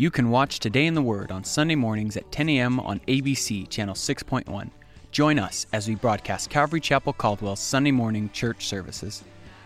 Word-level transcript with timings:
You 0.00 0.12
can 0.12 0.30
watch 0.30 0.60
Today 0.60 0.86
in 0.86 0.94
the 0.94 1.02
Word 1.02 1.32
on 1.32 1.42
Sunday 1.42 1.74
mornings 1.74 2.16
at 2.16 2.30
10 2.30 2.48
a.m. 2.50 2.78
on 2.78 3.00
ABC 3.08 3.68
Channel 3.68 3.96
6.1. 3.96 4.70
Join 5.10 5.40
us 5.40 5.66
as 5.72 5.88
we 5.88 5.96
broadcast 5.96 6.50
Calvary 6.50 6.80
Chapel 6.80 7.12
Caldwell's 7.12 7.58
Sunday 7.58 7.90
morning 7.90 8.30
church 8.32 8.68
services, 8.68 9.24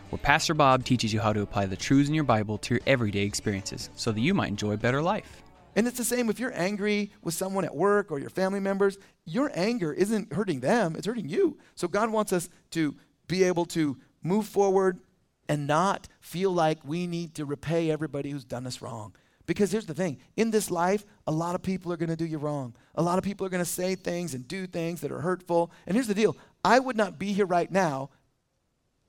where 0.08 0.18
Pastor 0.18 0.54
Bob 0.54 0.86
teaches 0.86 1.12
you 1.12 1.20
how 1.20 1.34
to 1.34 1.42
apply 1.42 1.66
the 1.66 1.76
truths 1.76 2.08
in 2.08 2.14
your 2.14 2.24
Bible 2.24 2.56
to 2.56 2.72
your 2.72 2.80
everyday 2.86 3.24
experiences 3.24 3.90
so 3.94 4.10
that 4.10 4.22
you 4.22 4.32
might 4.32 4.48
enjoy 4.48 4.72
a 4.72 4.78
better 4.78 5.02
life. 5.02 5.42
And 5.76 5.86
it's 5.86 5.98
the 5.98 6.02
same 6.04 6.30
if 6.30 6.40
you're 6.40 6.58
angry 6.58 7.12
with 7.20 7.34
someone 7.34 7.66
at 7.66 7.76
work 7.76 8.10
or 8.10 8.18
your 8.18 8.30
family 8.30 8.60
members, 8.60 8.96
your 9.26 9.52
anger 9.54 9.92
isn't 9.92 10.32
hurting 10.32 10.60
them, 10.60 10.96
it's 10.96 11.06
hurting 11.06 11.28
you. 11.28 11.58
So 11.74 11.88
God 11.88 12.08
wants 12.08 12.32
us 12.32 12.48
to 12.70 12.96
be 13.28 13.44
able 13.44 13.66
to 13.66 13.98
move 14.22 14.46
forward 14.46 14.98
and 15.46 15.66
not 15.66 16.08
feel 16.20 16.52
like 16.52 16.78
we 16.86 17.06
need 17.06 17.34
to 17.34 17.44
repay 17.44 17.90
everybody 17.90 18.30
who's 18.30 18.46
done 18.46 18.66
us 18.66 18.80
wrong. 18.80 19.14
Because 19.52 19.70
here's 19.70 19.84
the 19.84 19.92
thing 19.92 20.16
in 20.34 20.50
this 20.50 20.70
life, 20.70 21.04
a 21.26 21.30
lot 21.30 21.54
of 21.54 21.62
people 21.62 21.92
are 21.92 21.98
going 21.98 22.08
to 22.08 22.16
do 22.16 22.24
you 22.24 22.38
wrong. 22.38 22.74
A 22.94 23.02
lot 23.02 23.18
of 23.18 23.24
people 23.24 23.46
are 23.46 23.50
going 23.50 23.62
to 23.62 23.68
say 23.68 23.94
things 23.94 24.32
and 24.32 24.48
do 24.48 24.66
things 24.66 25.02
that 25.02 25.12
are 25.12 25.20
hurtful. 25.20 25.70
And 25.86 25.94
here's 25.94 26.06
the 26.06 26.14
deal 26.14 26.38
I 26.64 26.78
would 26.78 26.96
not 26.96 27.18
be 27.18 27.34
here 27.34 27.44
right 27.44 27.70
now 27.70 28.08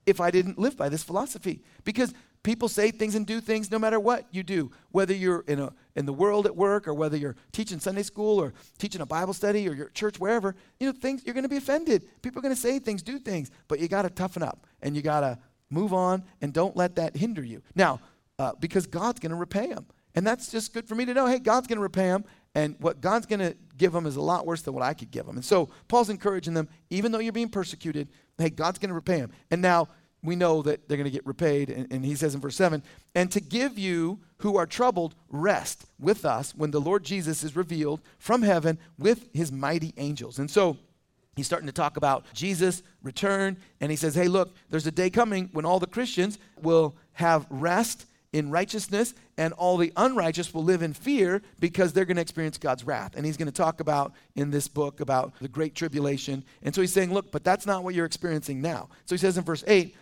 if 0.04 0.20
I 0.20 0.30
didn't 0.30 0.58
live 0.58 0.76
by 0.76 0.90
this 0.90 1.02
philosophy. 1.02 1.62
Because 1.84 2.12
people 2.42 2.68
say 2.68 2.90
things 2.90 3.14
and 3.14 3.26
do 3.26 3.40
things 3.40 3.70
no 3.70 3.78
matter 3.78 3.98
what 3.98 4.26
you 4.32 4.42
do, 4.42 4.70
whether 4.90 5.14
you're 5.14 5.44
in, 5.48 5.60
a, 5.60 5.72
in 5.96 6.04
the 6.04 6.12
world 6.12 6.44
at 6.44 6.54
work 6.54 6.86
or 6.86 6.92
whether 6.92 7.16
you're 7.16 7.36
teaching 7.52 7.80
Sunday 7.80 8.02
school 8.02 8.38
or 8.38 8.52
teaching 8.76 9.00
a 9.00 9.06
Bible 9.06 9.32
study 9.32 9.66
or 9.66 9.72
your 9.72 9.88
church, 9.88 10.20
wherever, 10.20 10.54
you 10.78 10.86
know, 10.86 10.92
things, 10.92 11.24
you're 11.24 11.32
going 11.32 11.44
to 11.44 11.48
be 11.48 11.56
offended. 11.56 12.06
People 12.20 12.40
are 12.40 12.42
going 12.42 12.54
to 12.54 12.60
say 12.60 12.78
things, 12.78 13.02
do 13.02 13.18
things, 13.18 13.50
but 13.66 13.78
you 13.78 13.88
got 13.88 14.02
to 14.02 14.10
toughen 14.10 14.42
up 14.42 14.66
and 14.82 14.94
you 14.94 15.00
got 15.00 15.20
to 15.20 15.38
move 15.70 15.94
on 15.94 16.22
and 16.42 16.52
don't 16.52 16.76
let 16.76 16.96
that 16.96 17.16
hinder 17.16 17.42
you. 17.42 17.62
Now, 17.74 18.00
uh, 18.38 18.52
because 18.60 18.86
God's 18.86 19.20
going 19.20 19.30
to 19.30 19.36
repay 19.36 19.68
them. 19.68 19.86
And 20.14 20.26
that's 20.26 20.50
just 20.50 20.72
good 20.72 20.88
for 20.88 20.94
me 20.94 21.04
to 21.04 21.14
know. 21.14 21.26
Hey, 21.26 21.38
God's 21.38 21.66
going 21.66 21.78
to 21.78 21.82
repay 21.82 22.06
them, 22.06 22.24
and 22.54 22.76
what 22.78 23.00
God's 23.00 23.26
going 23.26 23.40
to 23.40 23.56
give 23.76 23.92
them 23.92 24.06
is 24.06 24.16
a 24.16 24.20
lot 24.20 24.46
worse 24.46 24.62
than 24.62 24.74
what 24.74 24.82
I 24.82 24.94
could 24.94 25.10
give 25.10 25.26
them. 25.26 25.36
And 25.36 25.44
so 25.44 25.70
Paul's 25.88 26.10
encouraging 26.10 26.54
them, 26.54 26.68
even 26.90 27.10
though 27.10 27.18
you're 27.18 27.32
being 27.32 27.48
persecuted, 27.48 28.08
hey, 28.38 28.50
God's 28.50 28.78
going 28.78 28.90
to 28.90 28.94
repay 28.94 29.20
them. 29.20 29.32
And 29.50 29.60
now 29.60 29.88
we 30.22 30.36
know 30.36 30.62
that 30.62 30.88
they're 30.88 30.96
going 30.96 31.04
to 31.04 31.10
get 31.10 31.26
repaid. 31.26 31.68
And, 31.68 31.86
and, 31.92 32.04
he 32.04 32.14
says 32.14 32.34
in 32.34 32.40
verse 32.40 32.56
7 32.56 32.82
and 33.14 33.30
to 33.30 33.40
give 33.40 33.78
you 33.78 34.20
who 34.38 34.56
are 34.56 34.66
troubled 34.66 35.14
rest 35.28 35.84
with 35.98 36.24
us 36.24 36.54
when 36.54 36.70
the 36.70 36.80
Lord 36.80 37.04
Jesus 37.04 37.44
is 37.44 37.54
revealed 37.54 38.00
from 38.18 38.42
heaven 38.42 38.78
with 38.98 39.28
his 39.34 39.52
mighty 39.52 39.92
angels. 39.96 40.38
And 40.38 40.50
so 40.50 40.78
he's 41.36 41.46
starting 41.46 41.66
to 41.66 41.72
talk 41.72 41.96
about 41.96 42.24
Jesus' 42.32 42.82
return. 43.02 43.56
And 43.80 43.90
he 43.90 43.96
says, 43.96 44.14
hey, 44.14 44.28
look, 44.28 44.54
there's 44.70 44.86
a 44.86 44.92
day 44.92 45.10
coming 45.10 45.50
when 45.52 45.64
all 45.64 45.78
the 45.78 45.86
Christians 45.86 46.38
will 46.60 46.96
have 47.12 47.46
rest 47.50 48.06
in 48.34 48.50
righteousness, 48.50 49.14
and 49.38 49.52
all 49.54 49.76
the 49.76 49.92
unrighteous 49.96 50.52
will 50.52 50.64
live 50.64 50.82
in 50.82 50.92
fear 50.92 51.40
because 51.60 51.92
they're 51.92 52.04
going 52.04 52.16
to 52.16 52.22
experience 52.22 52.58
God's 52.58 52.82
wrath. 52.82 53.12
And 53.14 53.24
he's 53.24 53.36
going 53.36 53.46
to 53.46 53.52
talk 53.52 53.78
about 53.78 54.12
in 54.34 54.50
this 54.50 54.66
book 54.66 54.98
about 54.98 55.32
the 55.40 55.46
great 55.46 55.76
tribulation. 55.76 56.44
And 56.62 56.74
so 56.74 56.80
he's 56.80 56.92
saying, 56.92 57.14
look, 57.14 57.30
but 57.30 57.44
that's 57.44 57.64
not 57.64 57.84
what 57.84 57.94
you're 57.94 58.04
experiencing 58.04 58.60
now. 58.60 58.88
So 59.06 59.14
he 59.14 59.20
says 59.20 59.38
in 59.38 59.44
verse 59.44 59.62
8, 59.68 59.94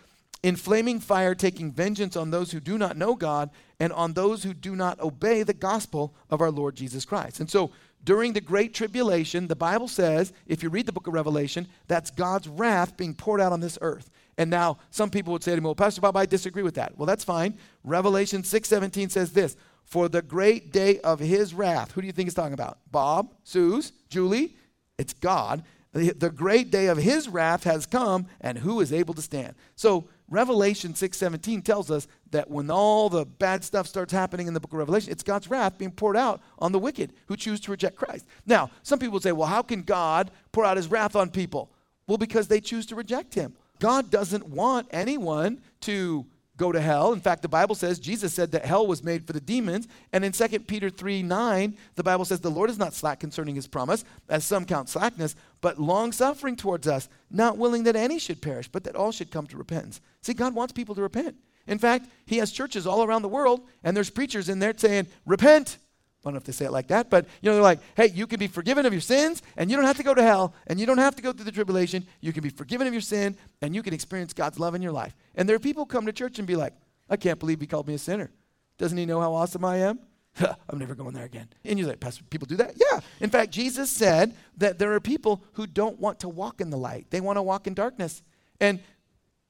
in 0.42 0.56
flaming 0.56 0.98
fire, 0.98 1.34
taking 1.34 1.70
vengeance 1.70 2.16
on 2.16 2.30
those 2.30 2.50
who 2.50 2.58
do 2.58 2.78
not 2.78 2.96
know 2.96 3.14
God 3.14 3.50
and 3.78 3.92
on 3.92 4.14
those 4.14 4.42
who 4.42 4.54
do 4.54 4.74
not 4.74 4.98
obey 5.00 5.42
the 5.42 5.52
gospel 5.52 6.14
of 6.30 6.40
our 6.40 6.50
Lord 6.50 6.74
Jesus 6.74 7.04
Christ. 7.04 7.38
And 7.38 7.50
so 7.50 7.70
during 8.02 8.32
the 8.32 8.40
Great 8.40 8.72
Tribulation, 8.72 9.46
the 9.46 9.54
Bible 9.54 9.88
says, 9.88 10.32
if 10.46 10.62
you 10.62 10.70
read 10.70 10.86
the 10.86 10.92
book 10.92 11.06
of 11.06 11.12
Revelation, 11.12 11.68
that's 11.86 12.10
God's 12.10 12.48
wrath 12.48 12.96
being 12.96 13.14
poured 13.14 13.42
out 13.42 13.52
on 13.52 13.60
this 13.60 13.78
earth. 13.82 14.10
And 14.42 14.50
now 14.50 14.78
some 14.90 15.08
people 15.08 15.32
would 15.32 15.44
say 15.44 15.54
to 15.54 15.60
me, 15.60 15.66
well, 15.66 15.76
Pastor 15.76 16.00
Bob, 16.00 16.16
I 16.16 16.26
disagree 16.26 16.64
with 16.64 16.74
that. 16.74 16.98
Well, 16.98 17.06
that's 17.06 17.22
fine. 17.22 17.56
Revelation 17.84 18.42
6.17 18.42 19.08
says 19.08 19.30
this, 19.32 19.56
for 19.84 20.08
the 20.08 20.20
great 20.20 20.72
day 20.72 20.98
of 20.98 21.20
his 21.20 21.54
wrath. 21.54 21.92
Who 21.92 22.00
do 22.00 22.08
you 22.08 22.12
think 22.12 22.26
he's 22.26 22.34
talking 22.34 22.52
about? 22.52 22.78
Bob, 22.90 23.32
Suze, 23.44 23.92
Julie? 24.08 24.56
It's 24.98 25.12
God. 25.12 25.62
The, 25.92 26.10
the 26.10 26.30
great 26.30 26.72
day 26.72 26.86
of 26.86 26.98
his 26.98 27.28
wrath 27.28 27.62
has 27.62 27.86
come, 27.86 28.26
and 28.40 28.58
who 28.58 28.80
is 28.80 28.92
able 28.92 29.14
to 29.14 29.22
stand? 29.22 29.54
So 29.76 30.08
Revelation 30.28 30.92
6.17 30.94 31.62
tells 31.62 31.88
us 31.88 32.08
that 32.32 32.50
when 32.50 32.68
all 32.68 33.08
the 33.08 33.24
bad 33.24 33.62
stuff 33.62 33.86
starts 33.86 34.12
happening 34.12 34.48
in 34.48 34.54
the 34.54 34.60
book 34.60 34.72
of 34.72 34.78
Revelation, 34.80 35.12
it's 35.12 35.22
God's 35.22 35.48
wrath 35.48 35.78
being 35.78 35.92
poured 35.92 36.16
out 36.16 36.42
on 36.58 36.72
the 36.72 36.80
wicked 36.80 37.12
who 37.28 37.36
choose 37.36 37.60
to 37.60 37.70
reject 37.70 37.94
Christ. 37.94 38.26
Now, 38.44 38.70
some 38.82 38.98
people 38.98 39.20
say, 39.20 39.30
well, 39.30 39.46
how 39.46 39.62
can 39.62 39.82
God 39.82 40.32
pour 40.50 40.64
out 40.64 40.78
his 40.78 40.90
wrath 40.90 41.14
on 41.14 41.30
people? 41.30 41.70
Well, 42.08 42.18
because 42.18 42.48
they 42.48 42.60
choose 42.60 42.86
to 42.86 42.96
reject 42.96 43.34
him. 43.34 43.54
God 43.82 44.12
doesn't 44.12 44.46
want 44.46 44.86
anyone 44.92 45.60
to 45.80 46.24
go 46.56 46.70
to 46.70 46.80
hell. 46.80 47.12
In 47.12 47.18
fact, 47.18 47.42
the 47.42 47.48
Bible 47.48 47.74
says, 47.74 47.98
Jesus 47.98 48.32
said 48.32 48.52
that 48.52 48.64
hell 48.64 48.86
was 48.86 49.02
made 49.02 49.26
for 49.26 49.32
the 49.32 49.40
demons. 49.40 49.88
And 50.12 50.24
in 50.24 50.30
2 50.30 50.60
Peter 50.60 50.88
3 50.88 51.24
9, 51.24 51.76
the 51.96 52.04
Bible 52.04 52.24
says, 52.24 52.38
The 52.38 52.48
Lord 52.48 52.70
is 52.70 52.78
not 52.78 52.94
slack 52.94 53.18
concerning 53.18 53.56
his 53.56 53.66
promise, 53.66 54.04
as 54.28 54.44
some 54.44 54.66
count 54.66 54.88
slackness, 54.88 55.34
but 55.60 55.80
long 55.80 56.12
suffering 56.12 56.54
towards 56.54 56.86
us, 56.86 57.08
not 57.28 57.58
willing 57.58 57.82
that 57.82 57.96
any 57.96 58.20
should 58.20 58.40
perish, 58.40 58.68
but 58.68 58.84
that 58.84 58.94
all 58.94 59.10
should 59.10 59.32
come 59.32 59.48
to 59.48 59.56
repentance. 59.56 60.00
See, 60.20 60.32
God 60.32 60.54
wants 60.54 60.72
people 60.72 60.94
to 60.94 61.02
repent. 61.02 61.34
In 61.66 61.78
fact, 61.78 62.06
he 62.24 62.36
has 62.36 62.52
churches 62.52 62.86
all 62.86 63.02
around 63.02 63.22
the 63.22 63.28
world, 63.28 63.62
and 63.82 63.96
there's 63.96 64.10
preachers 64.10 64.48
in 64.48 64.60
there 64.60 64.74
saying, 64.76 65.08
Repent, 65.26 65.78
I 66.24 66.28
don't 66.28 66.34
know 66.34 66.38
if 66.38 66.44
they 66.44 66.52
say 66.52 66.66
it 66.66 66.72
like 66.72 66.86
that, 66.88 67.10
but 67.10 67.26
you 67.40 67.50
know, 67.50 67.54
they're 67.54 67.62
like, 67.62 67.80
hey, 67.96 68.06
you 68.06 68.28
can 68.28 68.38
be 68.38 68.46
forgiven 68.46 68.86
of 68.86 68.92
your 68.92 69.00
sins, 69.00 69.42
and 69.56 69.70
you 69.70 69.76
don't 69.76 69.86
have 69.86 69.96
to 69.96 70.04
go 70.04 70.14
to 70.14 70.22
hell, 70.22 70.54
and 70.68 70.78
you 70.78 70.86
don't 70.86 70.98
have 70.98 71.16
to 71.16 71.22
go 71.22 71.32
through 71.32 71.44
the 71.44 71.52
tribulation. 71.52 72.06
You 72.20 72.32
can 72.32 72.42
be 72.42 72.48
forgiven 72.48 72.86
of 72.86 72.92
your 72.92 73.02
sin, 73.02 73.36
and 73.60 73.74
you 73.74 73.82
can 73.82 73.92
experience 73.92 74.32
God's 74.32 74.58
love 74.60 74.74
in 74.76 74.82
your 74.82 74.92
life. 74.92 75.16
And 75.34 75.48
there 75.48 75.56
are 75.56 75.60
people 75.60 75.84
come 75.84 76.06
to 76.06 76.12
church 76.12 76.38
and 76.38 76.46
be 76.46 76.54
like, 76.54 76.74
I 77.10 77.16
can't 77.16 77.38
believe 77.38 77.60
he 77.60 77.66
called 77.66 77.88
me 77.88 77.94
a 77.94 77.98
sinner. 77.98 78.30
Doesn't 78.78 78.96
he 78.96 79.04
know 79.04 79.20
how 79.20 79.34
awesome 79.34 79.64
I 79.64 79.78
am? 79.78 79.98
I'm 80.40 80.78
never 80.78 80.94
going 80.94 81.12
there 81.12 81.24
again. 81.24 81.48
And 81.64 81.78
you're 81.78 81.88
like, 81.88 82.00
Pastor, 82.00 82.24
people 82.30 82.46
do 82.46 82.56
that? 82.56 82.74
Yeah. 82.76 83.00
In 83.20 83.30
fact, 83.30 83.50
Jesus 83.50 83.90
said 83.90 84.34
that 84.56 84.78
there 84.78 84.92
are 84.92 85.00
people 85.00 85.44
who 85.54 85.66
don't 85.66 85.98
want 86.00 86.20
to 86.20 86.28
walk 86.28 86.60
in 86.60 86.70
the 86.70 86.78
light. 86.78 87.06
They 87.10 87.20
want 87.20 87.36
to 87.36 87.42
walk 87.42 87.66
in 87.66 87.74
darkness. 87.74 88.22
And 88.60 88.80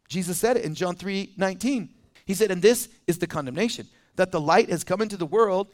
Jesus 0.09 0.39
said 0.39 0.57
it 0.57 0.65
in 0.65 0.75
John 0.75 0.97
3 0.97 1.35
19. 1.37 1.89
He 2.25 2.35
said, 2.35 2.51
and 2.51 2.63
this 2.63 2.89
is 3.07 3.19
the 3.19 3.27
condemnation, 3.27 3.87
that 4.17 4.31
the 4.31 4.41
light 4.41 4.71
has 4.71 4.85
come 4.85 5.03
into 5.03 5.17
the 5.17 5.27
world, 5.27 5.69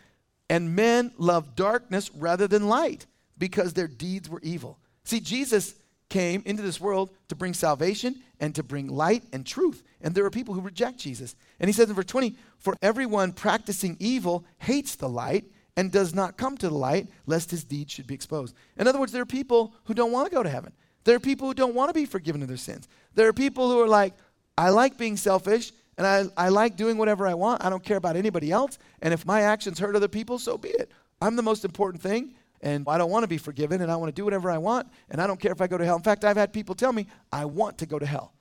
and 0.49 0.75
men 0.75 1.13
love 1.19 1.55
darkness 1.55 2.11
rather 2.15 2.47
than 2.49 2.69
light 2.69 3.07
because 3.37 3.73
their 3.73 3.89
deeds 3.89 4.29
were 4.29 4.41
evil. 4.43 4.79
See, 5.05 5.21
Jesus 5.21 5.75
came 6.09 6.43
into 6.47 6.63
this 6.63 6.81
world 6.81 7.11
to 7.29 7.37
bring 7.37 7.55
salvation 7.55 8.23
and 8.41 8.55
to 8.55 8.63
bring 8.63 8.89
light 8.89 9.25
and 9.33 9.47
truth. 9.47 9.83
And 10.01 10.15
there 10.15 10.25
are 10.25 10.31
people 10.31 10.55
who 10.55 10.61
reject 10.61 10.99
Jesus. 10.99 11.37
And 11.61 11.69
he 11.69 11.73
says 11.73 11.89
in 11.89 11.95
verse 11.95 12.07
20, 12.07 12.35
For 12.59 12.77
everyone 12.81 13.33
practicing 13.33 13.97
evil 14.01 14.45
hates 14.59 14.95
the 14.95 15.09
light 15.09 15.45
and 15.77 15.93
does 15.93 16.15
not 16.15 16.37
come 16.37 16.57
to 16.59 16.69
the 16.69 16.75
light, 16.75 17.09
lest 17.27 17.51
his 17.51 17.65
deeds 17.65 17.93
should 17.93 18.07
be 18.07 18.15
exposed. 18.15 18.55
In 18.77 18.89
other 18.89 18.99
words, 18.99 19.13
there 19.13 19.23
are 19.23 19.27
people 19.27 19.75
who 19.85 19.95
don't 19.95 20.13
want 20.13 20.29
to 20.29 20.35
go 20.35 20.43
to 20.43 20.49
heaven. 20.49 20.73
There 21.05 21.17
are 21.17 21.21
people 21.21 21.49
who 21.49 21.55
don't 21.55 21.75
want 21.75 21.89
to 21.89 21.95
be 21.95 22.05
forgiven 22.05 22.43
of 22.43 22.49
their 22.49 22.57
sins. 22.57 22.89
There 23.15 23.29
are 23.29 23.33
people 23.33 23.71
who 23.71 23.81
are 23.81 23.89
like, 23.89 24.15
I 24.57 24.71
like 24.71 24.99
being 24.99 25.17
selfish 25.17 25.73
and 25.99 26.07
I, 26.07 26.25
I 26.37 26.49
like 26.49 26.77
doing 26.77 26.97
whatever 26.97 27.27
I 27.27 27.35
want. 27.35 27.65
I 27.65 27.69
don't 27.69 27.83
care 27.83 27.97
about 27.97 28.17
anybody 28.17 28.53
else. 28.53 28.79
And 29.03 29.13
if 29.13 29.27
my 29.27 29.43
actions 29.43 29.81
hurt 29.81 29.97
other 29.97 30.09
people, 30.09 30.39
so 30.39 30.57
be 30.57 30.69
it. 30.69 30.93
I'm 31.21 31.35
the 31.35 31.43
most 31.43 31.65
important 31.65 32.01
thing, 32.01 32.35
and 32.61 32.85
I 32.89 32.97
don't 32.97 33.11
want 33.11 33.25
to 33.25 33.29
be 33.29 33.37
forgiven, 33.37 33.83
and 33.83 33.91
I 33.91 33.97
want 33.97 34.09
to 34.09 34.15
do 34.15 34.25
whatever 34.25 34.49
I 34.49 34.59
want, 34.59 34.87
and 35.11 35.21
I 35.21 35.27
don't 35.27 35.41
care 35.41 35.51
if 35.51 35.61
I 35.61 35.67
go 35.67 35.77
to 35.77 35.85
hell. 35.85 35.97
In 35.97 36.03
fact, 36.03 36.25
I've 36.25 36.37
had 36.37 36.53
people 36.53 36.77
tell 36.77 36.93
me, 36.93 37.09
I 37.33 37.45
want 37.45 37.79
to 37.79 37.87
go 37.87 37.99
to 37.99 38.07
hell. 38.07 38.33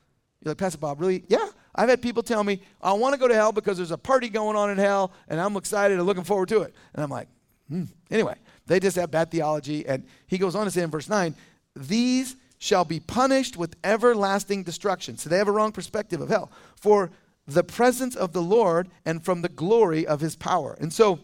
You're 0.43 0.51
like, 0.51 0.59
Pastor 0.59 0.77
Bob, 0.77 1.01
really? 1.01 1.23
Yeah. 1.27 1.47
I've 1.73 1.89
had 1.89 2.01
people 2.01 2.21
tell 2.21 2.43
me, 2.43 2.61
I 2.79 2.93
want 2.93 3.13
to 3.13 3.19
go 3.19 3.27
to 3.27 3.33
hell 3.33 3.51
because 3.51 3.77
there's 3.77 3.91
a 3.91 3.97
party 3.97 4.29
going 4.29 4.55
on 4.55 4.69
in 4.69 4.77
hell, 4.77 5.11
and 5.27 5.41
I'm 5.41 5.55
excited 5.57 5.97
and 5.97 6.05
looking 6.05 6.23
forward 6.23 6.49
to 6.49 6.61
it. 6.61 6.75
And 6.93 7.03
I'm 7.03 7.09
like, 7.09 7.27
hmm. 7.69 7.85
Anyway, 8.11 8.35
they 8.67 8.79
just 8.79 8.95
have 8.97 9.09
bad 9.09 9.31
theology. 9.31 9.85
And 9.87 10.03
he 10.27 10.37
goes 10.37 10.55
on 10.55 10.65
to 10.65 10.71
say 10.71 10.83
in 10.83 10.91
verse 10.91 11.09
9, 11.09 11.33
these 11.75 12.35
shall 12.59 12.85
be 12.85 12.99
punished 12.99 13.57
with 13.57 13.75
everlasting 13.83 14.63
destruction. 14.63 15.17
So 15.17 15.29
they 15.29 15.37
have 15.37 15.47
a 15.47 15.51
wrong 15.51 15.71
perspective 15.71 16.21
of 16.21 16.29
hell. 16.29 16.51
For 16.75 17.11
the 17.47 17.63
presence 17.63 18.15
of 18.15 18.33
the 18.33 18.41
Lord 18.41 18.89
and 19.05 19.23
from 19.23 19.41
the 19.41 19.49
glory 19.49 20.05
of 20.05 20.19
his 20.19 20.35
power. 20.35 20.77
And 20.79 20.91
so, 20.91 21.19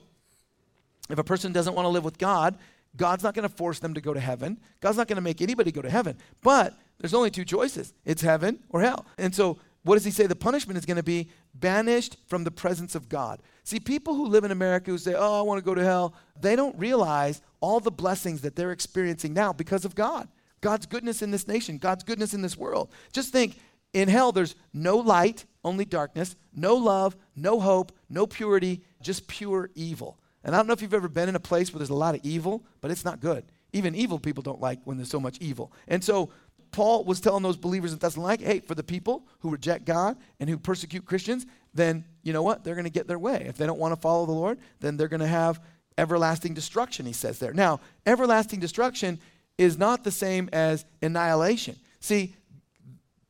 if 1.10 1.20
a 1.20 1.24
person 1.24 1.52
doesn't 1.52 1.76
want 1.76 1.86
to 1.86 1.90
live 1.90 2.06
with 2.06 2.18
God, 2.18 2.58
God's 2.96 3.24
not 3.24 3.34
going 3.34 3.48
to 3.48 3.54
force 3.54 3.80
them 3.80 3.94
to 3.94 4.02
go 4.02 4.14
to 4.14 4.20
heaven. 4.20 4.60
God's 4.80 4.98
not 4.98 5.08
going 5.08 5.18
to 5.18 5.22
make 5.22 5.42
anybody 5.42 5.72
go 5.72 5.82
to 5.82 5.90
heaven. 5.90 6.18
But 6.42 6.78
there's 7.00 7.14
only 7.14 7.30
two 7.30 7.44
choices 7.46 7.94
it's 8.06 8.22
heaven 8.22 8.60
or 8.70 8.82
hell. 8.82 9.06
And 9.18 9.36
so, 9.36 9.60
what 9.84 9.96
does 9.96 10.06
he 10.06 10.12
say? 10.12 10.28
The 10.28 10.36
punishment 10.36 10.78
is 10.78 10.86
going 10.86 10.98
to 10.98 11.04
be 11.04 11.30
banished 11.54 12.18
from 12.28 12.46
the 12.46 12.52
presence 12.52 12.96
of 12.96 13.10
God. 13.10 13.42
See, 13.64 13.80
people 13.80 14.16
who 14.16 14.28
live 14.28 14.46
in 14.46 14.52
America 14.52 14.92
who 14.92 14.98
say, 14.98 15.14
oh, 15.14 15.40
I 15.40 15.42
want 15.42 15.60
to 15.60 15.66
go 15.66 15.76
to 15.76 15.84
hell, 15.84 16.16
they 16.40 16.56
don't 16.56 16.78
realize 16.80 17.42
all 17.60 17.82
the 17.82 17.92
blessings 17.92 18.42
that 18.42 18.56
they're 18.56 18.72
experiencing 18.72 19.34
now 19.34 19.52
because 19.52 19.84
of 19.84 19.94
God. 19.94 20.30
God's 20.62 20.86
goodness 20.86 21.22
in 21.22 21.32
this 21.32 21.48
nation, 21.48 21.78
God's 21.78 22.06
goodness 22.06 22.34
in 22.34 22.42
this 22.42 22.58
world. 22.58 22.92
Just 23.12 23.34
think 23.34 23.60
in 23.92 24.08
hell, 24.08 24.32
there's 24.32 24.56
no 24.74 24.98
light, 24.98 25.46
only 25.64 25.86
darkness, 25.86 26.36
no 26.54 26.76
love, 26.76 27.16
no 27.36 27.60
hope, 27.60 27.92
no 28.10 28.28
purity, 28.28 28.82
just 29.02 29.28
pure 29.28 29.70
evil. 29.76 30.18
And 30.44 30.54
I 30.54 30.58
don't 30.58 30.68
know 30.68 30.74
if 30.74 30.82
you've 30.82 30.94
ever 30.94 31.08
been 31.08 31.30
in 31.30 31.36
a 31.36 31.40
place 31.40 31.72
where 31.72 31.80
there's 31.80 31.90
a 31.90 31.96
lot 31.96 32.16
of 32.16 32.22
evil, 32.24 32.64
but 32.82 32.92
it's 32.92 33.06
not 33.06 33.20
good. 33.20 33.46
Even 33.72 33.96
evil 33.96 34.20
people 34.20 34.44
don't 34.44 34.62
like 34.62 34.80
when 34.84 34.98
there's 34.98 35.10
so 35.10 35.20
much 35.20 35.38
evil. 35.40 35.72
And 35.88 36.04
so 36.04 36.30
Paul 36.72 37.06
was 37.06 37.22
telling 37.22 37.44
those 37.44 37.56
believers 37.56 37.94
in 37.94 38.00
Thessalonica, 38.00 38.44
hey, 38.44 38.60
for 38.60 38.76
the 38.76 38.84
people 38.84 39.26
who 39.40 39.50
reject 39.50 39.86
God 39.86 40.18
and 40.40 40.50
who 40.50 40.58
persecute 40.58 41.06
Christians, 41.06 41.46
then 41.74 42.04
you 42.24 42.34
know 42.34 42.44
what? 42.44 42.64
They're 42.64 42.76
going 42.76 42.86
to 42.86 42.92
get 42.92 43.08
their 43.08 43.20
way. 43.20 43.46
If 43.48 43.58
they 43.58 43.66
don't 43.66 43.80
want 43.80 43.94
to 43.94 44.00
follow 44.00 44.26
the 44.26 44.32
Lord, 44.34 44.60
then 44.80 44.98
they're 44.98 45.08
going 45.08 45.22
to 45.22 45.28
have 45.28 45.62
everlasting 45.98 46.54
destruction, 46.54 47.06
he 47.06 47.14
says 47.14 47.40
there. 47.40 47.54
Now, 47.54 47.80
everlasting 48.06 48.60
destruction 48.60 49.20
is 49.58 49.78
not 49.78 50.04
the 50.04 50.12
same 50.12 50.50
as 50.52 50.86
annihilation. 51.02 51.76
See, 52.00 52.36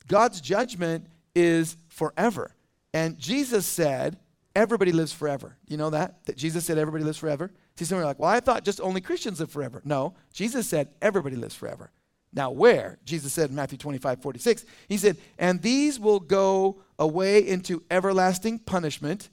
God's 0.07 0.41
judgment 0.41 1.07
is 1.35 1.77
forever. 1.87 2.55
And 2.93 3.17
Jesus 3.17 3.65
said, 3.65 4.17
everybody 4.55 4.91
lives 4.91 5.11
forever. 5.11 5.57
You 5.67 5.77
know 5.77 5.89
that? 5.89 6.25
That 6.25 6.37
Jesus 6.37 6.65
said 6.65 6.77
everybody 6.77 7.03
lives 7.03 7.17
forever? 7.17 7.51
See, 7.75 7.85
some 7.85 7.97
are 7.97 8.05
like, 8.05 8.19
well, 8.19 8.29
I 8.29 8.39
thought 8.39 8.63
just 8.63 8.81
only 8.81 9.01
Christians 9.01 9.39
live 9.39 9.51
forever. 9.51 9.81
No, 9.83 10.13
Jesus 10.31 10.67
said 10.67 10.89
everybody 11.01 11.35
lives 11.35 11.55
forever. 11.55 11.91
Now, 12.35 12.51
where? 12.51 12.97
Jesus 13.05 13.31
said 13.33 13.49
in 13.49 13.55
Matthew 13.55 13.77
25, 13.77 14.21
46, 14.21 14.65
he 14.87 14.97
said, 14.97 15.17
and 15.37 15.61
these 15.61 15.99
will 15.99 16.19
go 16.19 16.81
away 16.97 17.47
into 17.47 17.83
everlasting 17.91 18.59
punishment, 18.59 19.29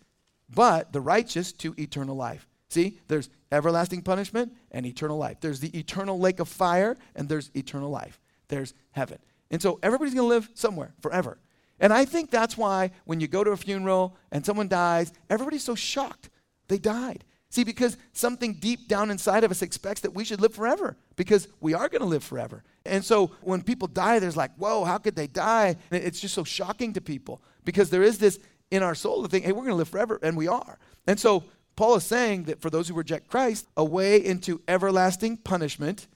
but 0.54 0.92
the 0.92 1.00
righteous 1.00 1.52
to 1.52 1.74
eternal 1.78 2.14
life. 2.14 2.46
See, 2.68 2.98
there's 3.08 3.30
everlasting 3.50 4.02
punishment 4.02 4.52
and 4.70 4.84
eternal 4.86 5.16
life. 5.16 5.38
There's 5.40 5.60
the 5.60 5.76
eternal 5.76 6.18
lake 6.18 6.40
of 6.40 6.48
fire, 6.48 6.96
and 7.16 7.28
there's 7.28 7.50
eternal 7.54 7.90
life. 7.90 8.20
There's 8.48 8.74
heaven. 8.92 9.18
And 9.50 9.60
so 9.60 9.78
everybody's 9.82 10.14
going 10.14 10.28
to 10.28 10.34
live 10.34 10.50
somewhere 10.54 10.94
forever. 11.00 11.38
And 11.80 11.92
I 11.92 12.04
think 12.04 12.30
that's 12.30 12.56
why 12.56 12.90
when 13.06 13.20
you 13.20 13.26
go 13.26 13.42
to 13.42 13.50
a 13.50 13.56
funeral 13.56 14.16
and 14.30 14.44
someone 14.44 14.68
dies, 14.68 15.12
everybody's 15.28 15.64
so 15.64 15.74
shocked. 15.74 16.30
They 16.68 16.78
died. 16.78 17.24
See, 17.48 17.64
because 17.64 17.96
something 18.12 18.54
deep 18.60 18.86
down 18.86 19.10
inside 19.10 19.42
of 19.42 19.50
us 19.50 19.62
expects 19.62 20.02
that 20.02 20.14
we 20.14 20.24
should 20.24 20.40
live 20.40 20.54
forever 20.54 20.96
because 21.16 21.48
we 21.60 21.74
are 21.74 21.88
going 21.88 22.02
to 22.02 22.06
live 22.06 22.22
forever. 22.22 22.62
And 22.86 23.04
so 23.04 23.32
when 23.40 23.62
people 23.62 23.88
die, 23.88 24.20
there's 24.20 24.36
like, 24.36 24.54
whoa, 24.54 24.84
how 24.84 24.98
could 24.98 25.16
they 25.16 25.26
die? 25.26 25.76
And 25.90 26.04
it's 26.04 26.20
just 26.20 26.34
so 26.34 26.44
shocking 26.44 26.92
to 26.92 27.00
people 27.00 27.42
because 27.64 27.90
there 27.90 28.04
is 28.04 28.18
this 28.18 28.38
in 28.70 28.84
our 28.84 28.94
soul 28.94 29.22
to 29.22 29.28
think, 29.28 29.44
hey, 29.44 29.52
we're 29.52 29.62
going 29.62 29.70
to 29.70 29.74
live 29.74 29.88
forever. 29.88 30.20
And 30.22 30.36
we 30.36 30.46
are. 30.46 30.78
And 31.08 31.18
so 31.18 31.42
Paul 31.74 31.96
is 31.96 32.04
saying 32.04 32.44
that 32.44 32.60
for 32.60 32.70
those 32.70 32.86
who 32.88 32.94
reject 32.94 33.28
Christ, 33.28 33.66
a 33.76 33.84
way 33.84 34.24
into 34.24 34.60
everlasting 34.68 35.38
punishment, 35.38 36.06